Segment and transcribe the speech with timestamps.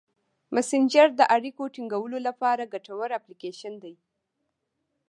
[0.55, 3.93] مسېنجر د اړیکو ټینګولو لپاره ګټور اپلیکیشن دی.